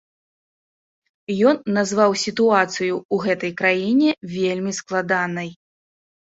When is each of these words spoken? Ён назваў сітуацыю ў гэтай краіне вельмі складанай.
Ён 1.49 1.55
назваў 1.77 2.11
сітуацыю 2.21 2.93
ў 2.95 3.15
гэтай 3.27 3.53
краіне 3.61 4.09
вельмі 4.33 4.75
складанай. 4.79 5.49